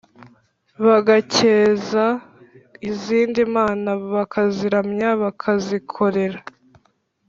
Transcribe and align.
bagakeza 0.85 2.05
izindi 2.89 3.39
mana 3.55 3.89
bakaziramya, 4.13 5.09
bakazikorera 5.23 6.39